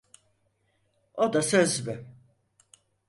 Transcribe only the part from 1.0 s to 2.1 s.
O da söz mü?